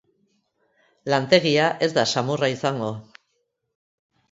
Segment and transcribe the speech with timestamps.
[1.15, 2.91] Lantegia ez da samurra izango.